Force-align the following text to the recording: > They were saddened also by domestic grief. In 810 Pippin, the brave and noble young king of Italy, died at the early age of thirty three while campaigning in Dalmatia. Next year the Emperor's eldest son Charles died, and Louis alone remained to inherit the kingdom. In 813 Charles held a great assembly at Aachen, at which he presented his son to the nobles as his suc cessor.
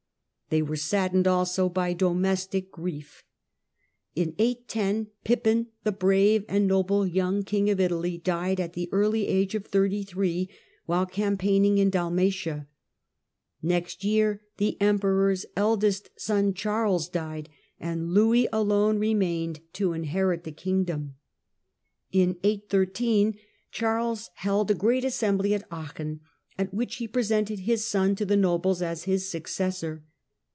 > 0.51 0.51
They 0.51 0.61
were 0.61 0.75
saddened 0.75 1.27
also 1.29 1.69
by 1.69 1.93
domestic 1.93 2.71
grief. 2.73 3.23
In 4.17 4.35
810 4.37 5.07
Pippin, 5.23 5.67
the 5.85 5.93
brave 5.93 6.43
and 6.49 6.67
noble 6.67 7.07
young 7.07 7.43
king 7.43 7.69
of 7.69 7.79
Italy, 7.79 8.17
died 8.17 8.59
at 8.59 8.73
the 8.73 8.89
early 8.91 9.29
age 9.29 9.55
of 9.55 9.65
thirty 9.65 10.03
three 10.03 10.49
while 10.85 11.05
campaigning 11.05 11.77
in 11.77 11.89
Dalmatia. 11.89 12.67
Next 13.61 14.03
year 14.03 14.41
the 14.57 14.75
Emperor's 14.81 15.45
eldest 15.55 16.09
son 16.17 16.53
Charles 16.53 17.07
died, 17.07 17.47
and 17.79 18.11
Louis 18.13 18.49
alone 18.51 18.99
remained 18.99 19.61
to 19.71 19.93
inherit 19.93 20.43
the 20.43 20.51
kingdom. 20.51 21.15
In 22.11 22.35
813 22.43 23.35
Charles 23.71 24.29
held 24.33 24.69
a 24.69 24.73
great 24.75 25.05
assembly 25.05 25.53
at 25.53 25.65
Aachen, 25.71 26.19
at 26.57 26.73
which 26.73 26.97
he 26.97 27.07
presented 27.07 27.59
his 27.59 27.85
son 27.85 28.17
to 28.17 28.25
the 28.25 28.35
nobles 28.35 28.81
as 28.81 29.05
his 29.05 29.29
suc 29.31 29.43
cessor. 29.43 30.01